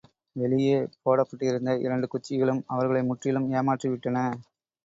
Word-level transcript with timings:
வெளியே 0.35 0.77
போடப்பட்டிருந்த 1.03 1.75
இரண்டு 1.77 2.07
குச்சிகளும் 2.07 2.63
அவர்களை 2.67 3.03
முற்றிலும் 3.03 3.49
ஏமாற்றி 3.51 3.89
விட்டன. 3.89 4.17